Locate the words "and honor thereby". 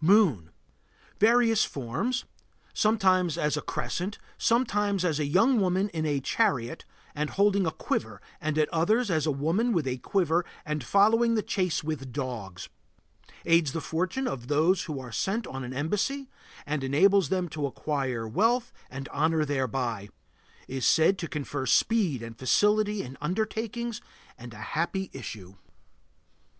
18.90-20.08